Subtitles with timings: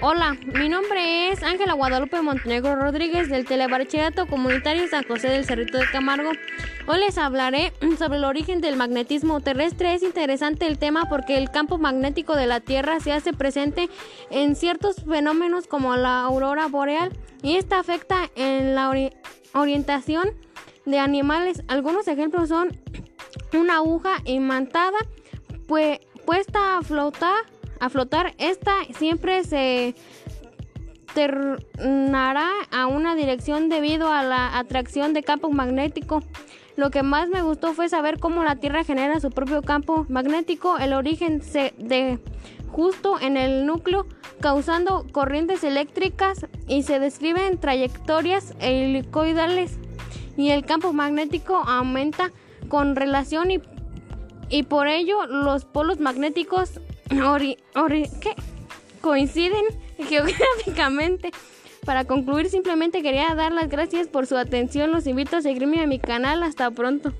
[0.00, 5.76] Hola, mi nombre es Ángela Guadalupe Montenegro Rodríguez del Telebachillerato Comunitario San José del Cerrito
[5.76, 6.30] de Camargo.
[6.86, 9.94] Hoy les hablaré sobre el origen del magnetismo terrestre.
[9.94, 13.88] Es interesante el tema porque el campo magnético de la Tierra se hace presente
[14.30, 17.10] en ciertos fenómenos como la aurora boreal
[17.42, 18.92] y esta afecta en la
[19.52, 20.28] orientación
[20.86, 21.64] de animales.
[21.66, 22.68] Algunos ejemplos son
[23.52, 24.98] una aguja imantada
[25.66, 27.34] pues, puesta a flotar
[27.80, 29.94] a flotar, esta siempre se
[31.14, 36.22] ternará a una dirección debido a la atracción de campo magnético.
[36.76, 40.78] Lo que más me gustó fue saber cómo la Tierra genera su propio campo magnético,
[40.78, 42.18] el origen se de
[42.70, 44.06] justo en el núcleo,
[44.40, 49.78] causando corrientes eléctricas y se describen trayectorias helicoidales
[50.36, 52.30] y el campo magnético aumenta
[52.68, 53.60] con relación y,
[54.48, 56.80] y por ello los polos magnéticos
[59.00, 59.64] coinciden
[59.98, 61.30] geográficamente.
[61.84, 64.92] Para concluir, simplemente quería dar las gracias por su atención.
[64.92, 66.42] Los invito a seguirme a mi canal.
[66.42, 67.14] Hasta pronto.